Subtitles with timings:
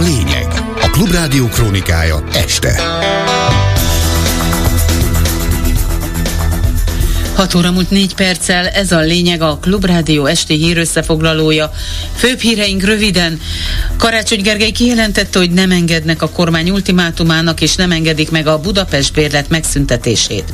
[0.00, 0.46] lényeg.
[0.80, 2.82] A Klubrádió krónikája este.
[7.40, 11.72] 6 óra múlt 4 perccel, ez a lényeg a Klubrádió esti hír összefoglalója.
[12.16, 13.40] Főbb híreink röviden.
[13.96, 19.12] Karácsony Gergely kijelentette, hogy nem engednek a kormány ultimátumának, és nem engedik meg a Budapest
[19.12, 20.52] bérlet megszüntetését.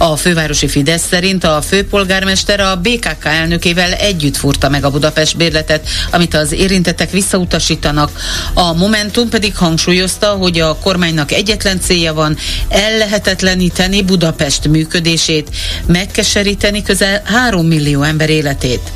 [0.00, 5.88] A fővárosi Fidesz szerint a főpolgármester a BKK elnökével együtt furta meg a Budapest bérletet,
[6.10, 8.10] amit az érintettek visszautasítanak.
[8.54, 12.36] A Momentum pedig hangsúlyozta, hogy a kormánynak egyetlen célja van,
[12.68, 15.50] ellehetetleníteni Budapest működését,
[15.86, 18.90] megkeseríteni közel 3 millió ember életét.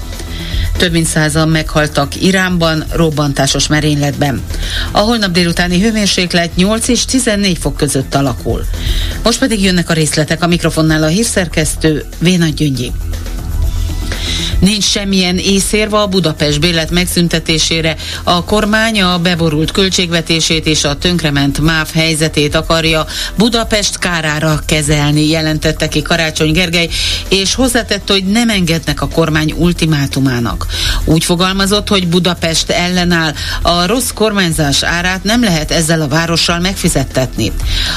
[0.76, 4.42] Több mint százan meghaltak Iránban robbantásos merényletben.
[4.90, 8.64] A holnap délutáni hőmérséklet 8 és 14 fok között alakul.
[9.22, 12.92] Most pedig jönnek a részletek a mikrofonnál a hírszerkesztő Véna Gyöngyi.
[14.62, 17.96] Nincs semmilyen észérve a Budapest bélet megszüntetésére.
[18.22, 25.88] A kormány a beborult költségvetését és a tönkrement MÁV helyzetét akarja Budapest kárára kezelni, jelentette
[25.88, 26.88] ki Karácsony Gergely,
[27.28, 30.66] és hozzátette, hogy nem engednek a kormány ultimátumának.
[31.04, 37.52] Úgy fogalmazott, hogy Budapest ellenáll, a rossz kormányzás árát nem lehet ezzel a várossal megfizettetni.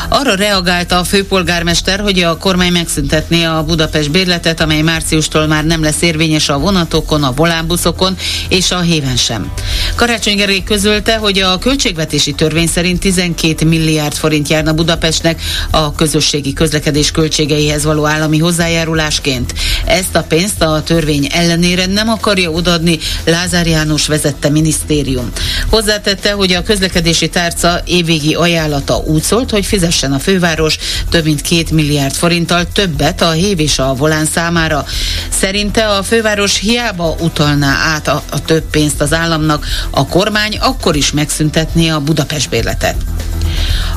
[0.09, 5.83] Arra reagálta a főpolgármester, hogy a kormány megszüntetné a Budapest bérletet, amely márciustól már nem
[5.83, 8.15] lesz érvényes a a vonatokon, a volánbuszokon
[8.49, 9.51] és a héven sem.
[9.95, 16.53] Karácsony Gergely közölte, hogy a költségvetési törvény szerint 12 milliárd forint járna Budapestnek a közösségi
[16.53, 19.53] közlekedés költségeihez való állami hozzájárulásként.
[19.85, 25.31] Ezt a pénzt a törvény ellenére nem akarja odaadni Lázár János vezette minisztérium.
[25.69, 30.77] Hozzátette, hogy a közlekedési tárca évvégi ajánlata úgy szólt, hogy fizessen a főváros
[31.09, 34.85] több mint két milliárd forinttal többet a hév és a volán számára.
[35.29, 40.57] Szerinte a főváros város hiába utalná át a, a több pénzt az államnak, a kormány
[40.57, 42.95] akkor is megszüntetné a Budapest bérletet.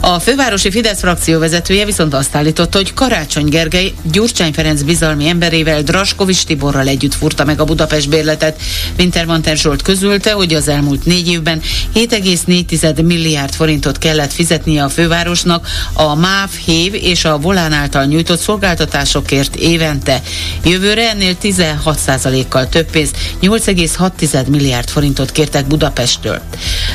[0.01, 5.83] A fővárosi Fidesz frakció vezetője viszont azt állította, hogy Karácsony Gergely Gyurcsány Ferenc bizalmi emberével
[5.83, 8.61] Draskovics Tiborral együtt furta meg a Budapest bérletet.
[8.99, 11.61] Wintermanter Zsolt közölte, hogy az elmúlt négy évben
[11.95, 18.41] 7,4 milliárd forintot kellett fizetnie a fővárosnak a MÁV, HÉV és a Volán által nyújtott
[18.41, 20.23] szolgáltatásokért évente.
[20.65, 23.11] Jövőre ennél 16%-kal több pénz,
[23.43, 26.41] 8,6 milliárd forintot kértek Budapesttől.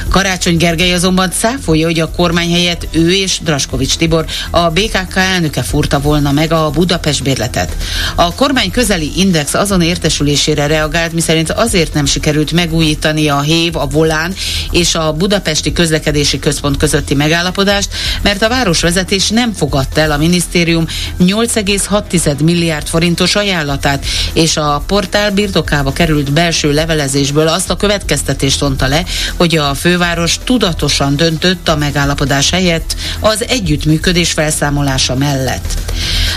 [0.09, 5.63] Karácsony Gergely azonban száfolja, hogy a kormány helyett ő és Draskovics Tibor, a BKK elnöke
[5.63, 7.75] furta volna meg a Budapest bérletet.
[8.15, 13.87] A kormány közeli index azon értesülésére reagált, miszerint azért nem sikerült megújítani a HÉV, a
[13.87, 14.33] Volán
[14.71, 17.89] és a Budapesti Közlekedési Központ közötti megállapodást,
[18.21, 20.85] mert a városvezetés nem fogadta el a minisztérium
[21.19, 28.87] 8,6 milliárd forintos ajánlatát, és a portál birtokába került belső levelezésből azt a következtetést vonta
[28.87, 29.03] le,
[29.37, 35.81] hogy a főváros tudatosan döntött a megállapodás helyett az együttműködés felszámolása mellett.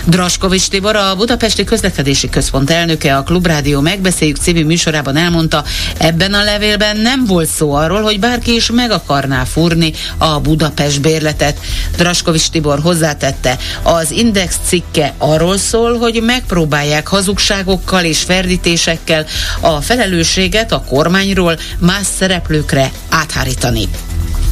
[0.05, 5.65] Draskovics Tibor, a Budapesti Közlekedési Központ elnöke a Klubrádió Megbeszéljük című műsorában elmondta,
[5.99, 11.01] ebben a levélben nem volt szó arról, hogy bárki is meg akarná fúrni a Budapest
[11.01, 11.59] bérletet.
[11.97, 19.27] Draskovics Tibor hozzátette, az Index cikke arról szól, hogy megpróbálják hazugságokkal és ferdítésekkel
[19.61, 23.89] a felelősséget a kormányról más szereplőkre áthárítani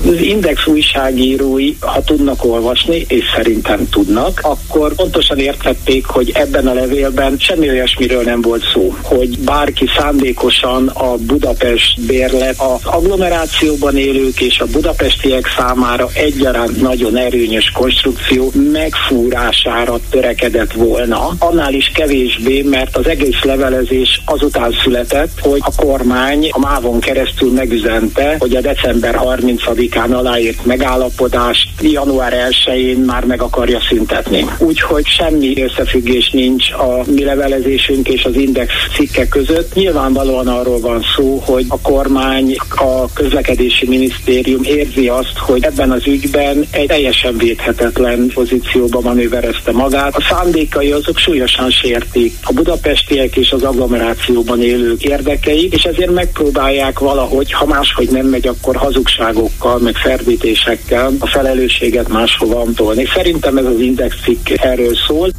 [0.06, 6.72] az Index újságírói, ha tudnak olvasni, és szerintem tudnak, akkor pontosan értették, hogy ebben a
[6.72, 14.41] levélben semmi olyasmiről nem volt szó, hogy bárki szándékosan a Budapest bérlet az agglomerációban élők
[14.41, 21.28] és a budapestiek számára egyaránt nagyon erőnyös konstrukció megfúrására törekedett volna.
[21.38, 27.53] Annál is kevésbé, mert az egész levelezés azután született, hogy a kormány a mávon keresztül
[27.53, 29.62] megüzente, hogy a december 30
[29.97, 34.47] án aláírt megállapodást január 1-én már meg akarja szüntetni.
[34.59, 39.75] Úgyhogy semmi összefüggés nincs a mi levelezésünk és az Index cikke között.
[39.75, 46.07] Nyilvánvalóan arról van szó, hogy a kormány, a közlekedési minisztérium érzi azt, hogy ebben az
[46.07, 50.16] ügyben egy teljesen védhetetlen pozícióba manőverezte magát.
[50.16, 56.98] A szándékai azok súlyosan sértik a budapestiek és az agglomerációban élők érdekeit, és ezért megpróbálják
[56.98, 63.07] valahogy, ha máshogy nem megy, akkor hazugságokkal, meg ferdítésekkel a felelősséget máshova tolni.
[63.15, 65.31] Szerintem ez az index cikk erről szól.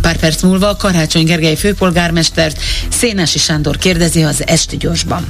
[0.00, 5.26] Pár perc múlva Karácsony Gergely főpolgármestert Szénási Sándor kérdezi az Esti Gyorsban.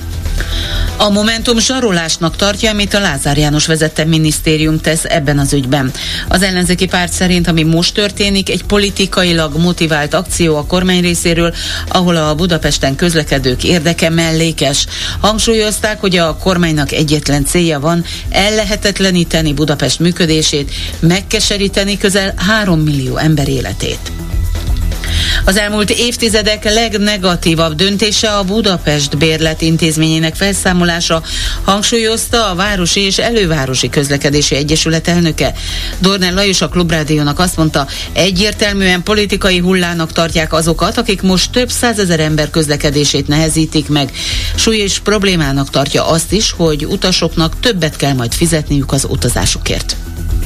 [0.99, 5.93] A Momentum zsarolásnak tartja, amit a Lázár János vezette minisztérium tesz ebben az ügyben.
[6.29, 11.55] Az ellenzéki párt szerint, ami most történik, egy politikailag motivált akció a kormány részéről,
[11.88, 14.87] ahol a Budapesten közlekedők érdeke mellékes.
[15.21, 23.49] Hangsúlyozták, hogy a kormánynak egyetlen célja van ellehetetleníteni Budapest működését, megkeseríteni közel 3 millió ember
[23.49, 24.12] életét.
[25.46, 31.22] Az elmúlt évtizedek legnegatívabb döntése a Budapest bérlet intézményének felszámolása,
[31.64, 35.54] hangsúlyozta a Városi és Elővárosi Közlekedési Egyesület elnöke.
[35.98, 42.20] Dornel Lajos a Klubrádiónak azt mondta, egyértelműen politikai hullának tartják azokat, akik most több százezer
[42.20, 44.12] ember közlekedését nehezítik meg.
[44.54, 49.96] Súlyos problémának tartja azt is, hogy utasoknak többet kell majd fizetniük az utazásukért.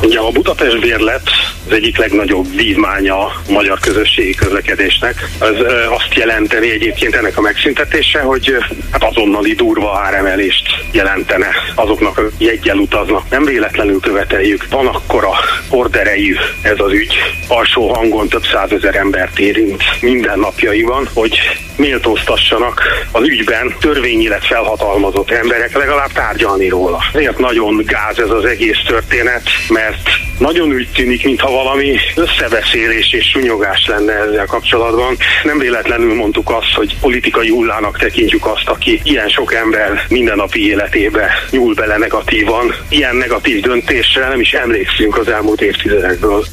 [0.03, 1.31] Ugye a Budapest bérlet
[1.67, 5.29] az egyik legnagyobb vívmánya a magyar közösségi közlekedésnek.
[5.41, 5.55] Ez
[5.91, 8.57] azt jelenteni egyébként ennek a megszüntetése, hogy
[8.91, 13.31] hát azonnali durva áremelést jelentene azoknak, akik jeggyel utaznak.
[13.31, 14.67] Nem véletlenül követeljük.
[14.71, 15.31] Van akkora
[15.71, 17.15] orderejű ez az ügy.
[17.49, 21.39] Alsó hangon több százezer embert érint minden napjaiban, hogy
[21.77, 22.83] méltóztassanak
[23.13, 26.99] az ügyben törvényileg felhatalmazott emberek legalább tárgyalni róla.
[27.13, 29.90] Ezért nagyon gáz ez az egész történet, mert
[30.39, 35.17] nagyon úgy tűnik, mintha valami összebeszélés és sunyogás lenne ezzel kapcsolatban.
[35.43, 41.31] Nem véletlenül mondtuk azt, hogy politikai hullának tekintjük azt, aki ilyen sok ember mindennapi életébe
[41.51, 42.75] nyúl bele negatívan.
[42.89, 46.45] Ilyen negatív döntésre nem is emlékszünk az elmúlt évtizedekből.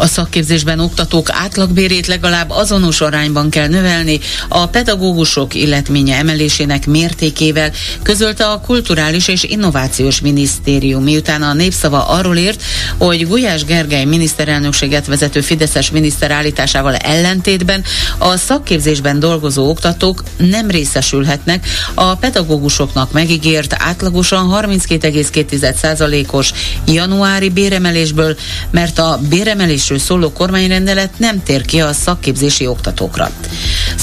[0.00, 7.72] A szakképzésben oktatók átlagbérét legalább azonos arányban kell növelni a pedagógusok illetménye emelésének mértékével,
[8.02, 12.62] közölte a Kulturális és Innovációs Minisztérium, miután a népszava arról írt,
[12.98, 17.84] hogy Gulyás Gergely miniszterelnökséget vezető Fideszes miniszter állításával ellentétben
[18.18, 26.52] a szakképzésben dolgozó oktatók nem részesülhetnek a pedagógusoknak megígért átlagosan 32,2%-os
[26.86, 28.36] januári béremelésből,
[28.70, 33.30] mert a béremelés szóló kormányrendelet nem tér ki a szakképzési oktatókra.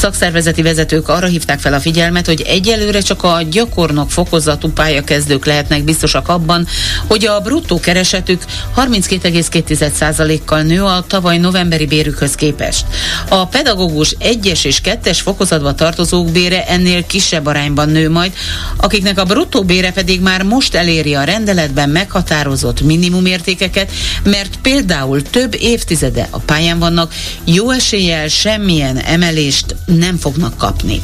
[0.06, 5.84] Szakszervezeti vezetők arra hívták fel a figyelmet, hogy egyelőre csak a gyakornok fokozatú pályakezdők lehetnek
[5.84, 6.68] biztosak abban,
[7.07, 8.44] hogy a bruttó keresetük
[8.78, 12.86] 32,2%-kal nő a tavaly novemberi bérükhöz képest.
[13.30, 18.34] A pedagógus egyes és kettes fokozatba tartozók bére ennél kisebb arányban nő majd,
[18.78, 23.92] akiknek a bruttó bére pedig már most eléri a rendeletben meghatározott minimumértékeket,
[24.24, 27.13] mert például több év évtizede a pályán vannak,
[27.44, 31.01] jó eséllyel semmilyen emelést nem fognak kapni.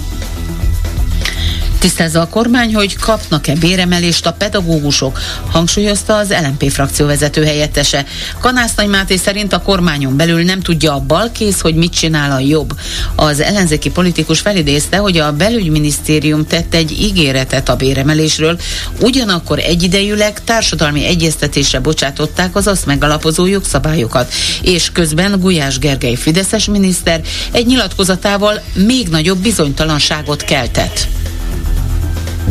[1.81, 5.19] Tisztázza a kormány, hogy kapnak-e béremelést a pedagógusok,
[5.51, 8.05] hangsúlyozta az LMP frakció vezető helyettese.
[8.39, 12.73] Kanász Máté szerint a kormányon belül nem tudja a balkész, hogy mit csinál a jobb.
[13.15, 18.59] Az ellenzéki politikus felidézte, hogy a belügyminisztérium tett egy ígéretet a béremelésről,
[18.99, 27.21] ugyanakkor egyidejűleg társadalmi egyeztetésre bocsátották az azt megalapozó jogszabályokat, és közben Gulyás Gergely Fideszes miniszter
[27.51, 31.07] egy nyilatkozatával még nagyobb bizonytalanságot keltett.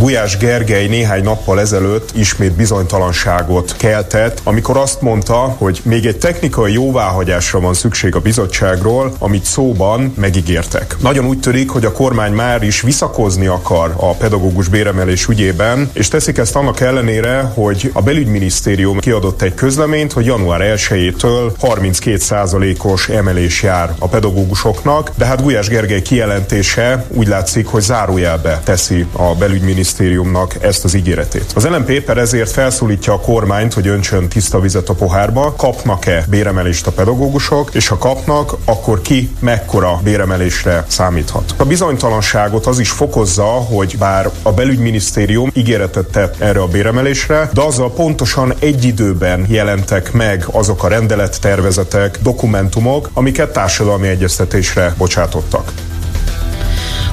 [0.00, 6.73] Gulyás Gergely néhány nappal ezelőtt ismét bizonytalanságot keltett, amikor azt mondta, hogy még egy technikai
[6.73, 10.97] jóváhagyásra van szükség a bizottságról, amit szóban megígértek.
[11.00, 16.08] Nagyon úgy törik, hogy a kormány már is visszakozni akar a pedagógus béremelés ügyében, és
[16.08, 23.62] teszik ezt annak ellenére, hogy a belügyminisztérium kiadott egy közleményt, hogy január 1-től 32%-os emelés
[23.62, 29.88] jár a pedagógusoknak, de hát Gulyás Gergely kijelentése úgy látszik, hogy zárójelbe teszi a belügyminisztérium
[29.90, 31.52] minisztériumnak ezt az ígéretét.
[31.54, 36.87] Az LMP éppen ezért felszólítja a kormányt, hogy öntsön tiszta vizet a pohárba, kapnak-e béremelést
[36.87, 41.54] a pedagógusok, és ha kapnak, akkor ki mekkora béremelésre számíthat.
[41.56, 47.61] A bizonytalanságot az is fokozza, hogy bár a belügyminisztérium ígéretet tett erre a béremelésre, de
[47.61, 55.73] azzal pontosan egy időben jelentek meg azok a rendelettervezetek, dokumentumok, amiket társadalmi egyeztetésre bocsátottak.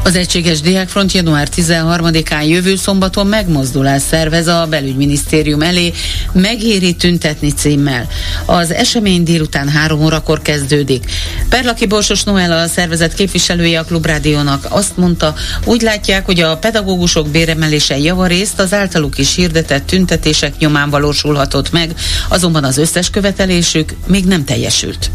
[0.08, 5.92] Az Egységes Diákfront január 13-án jövő szombaton megmozdulás szervez a belügyminisztérium elé
[6.32, 8.08] megéri tüntetni címmel.
[8.46, 11.06] Az esemény délután három órakor kezdődik.
[11.50, 15.34] Perlaki Borsos Noel a szervezet képviselője a Klubrádiónak azt mondta,
[15.66, 21.92] úgy látják, hogy a pedagógusok béremelése javarészt az általuk is hirdetett tüntetések nyomán valósulhatott meg,
[22.30, 25.10] azonban az összes követelésük még nem teljesült.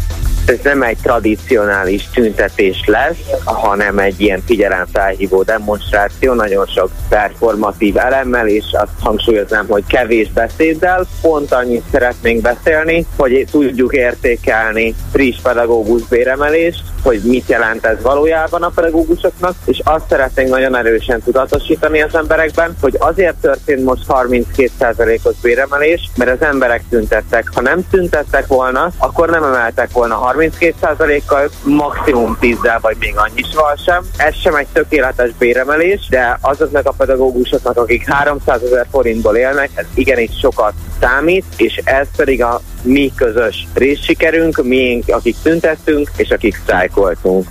[0.45, 4.45] Ez nem egy tradicionális tüntetés lesz, hanem egy ilyen
[4.85, 11.07] figyelemfelhívó demonstráció, nagyon sok performatív elemmel, és azt hangsúlyoznám, hogy kevés beszéddel.
[11.21, 18.63] Pont annyit szeretnénk beszélni, hogy tudjuk értékelni friss pedagógus béremelést, hogy mit jelent ez valójában
[18.63, 25.35] a pedagógusoknak, és azt szeretnénk nagyon erősen tudatosítani az emberekben, hogy azért történt most 32%-os
[25.43, 27.51] béremelés, mert az emberek tüntettek.
[27.55, 34.03] Ha nem tüntettek volna, akkor nem emeltek volna 32%-kal, maximum 10-del vagy még annyival sem.
[34.17, 39.87] Ez sem egy tökéletes béremelés, de azoknak a pedagógusoknak, akik 300 ezer forintból élnek, ez
[39.95, 46.57] igenis sokat számít, és ez pedig a mi közös részsikerünk, mi, akik tüntettünk, és akik
[46.57, 47.47] sztrájkoltunk.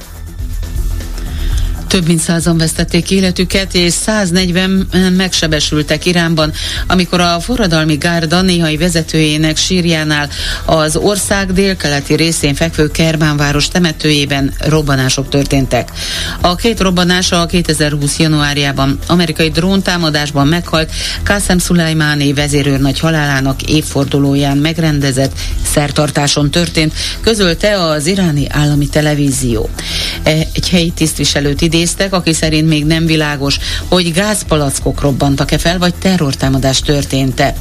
[1.92, 6.52] Több mint százan vesztették életüket, és 140 megsebesültek Iránban,
[6.88, 10.30] amikor a forradalmi gárda néhai vezetőjének sírjánál
[10.66, 15.92] az ország délkeleti részén fekvő Kerbánváros temetőjében robbanások történtek.
[16.42, 18.20] A két robbanás a 2020.
[18.20, 20.92] januárjában amerikai dróntámadásban meghalt
[21.24, 25.32] Qasem Szulajmáni vezérőrnagy halálának évfordulóján megrendezett
[25.72, 29.70] szertartáson történt, közölte az iráni állami televízió.
[30.24, 33.58] Egy helyi tisztviselőt idén idéztek, aki szerint még nem világos,
[33.88, 37.56] hogy gázpalackok robbantak-e fel, vagy terrortámadás történt-e.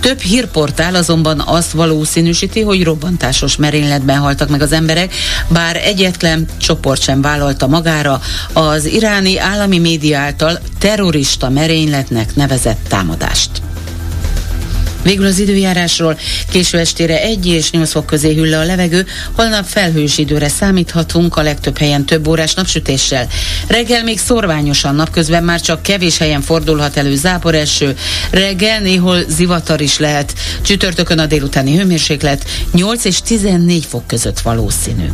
[0.00, 5.14] Több hírportál azonban azt valószínűsíti, hogy robbantásos merényletben haltak meg az emberek,
[5.48, 8.20] bár egyetlen csoport sem vállalta magára
[8.52, 13.50] az iráni állami média által terrorista merényletnek nevezett támadást.
[15.02, 16.18] Végül az időjárásról
[16.50, 19.06] késő estére 1 és 8 fok közé hűl le a levegő,
[19.36, 23.26] holnap felhős időre számíthatunk, a legtöbb helyen több órás napsütéssel.
[23.66, 27.96] Reggel még szorványosan, napközben már csak kevés helyen fordulhat elő záporeső,
[28.30, 35.06] reggel néhol zivatar is lehet, csütörtökön a délutáni hőmérséklet 8 és 14 fok között valószínű.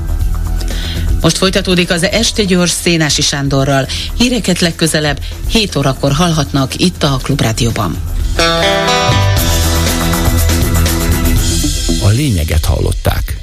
[1.20, 3.86] Most folytatódik az Este Gyors Szénási Sándorral.
[4.18, 5.18] Híreket legközelebb
[5.48, 7.96] 7 órakor hallhatnak itt a Klubrádióban.
[12.08, 13.37] A lényeget hallották.